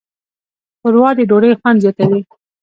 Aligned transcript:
ښوروا 0.79 1.09
د 1.17 1.19
ډوډۍ 1.29 1.51
خوند 1.59 1.81
زیاتوي. 1.83 2.21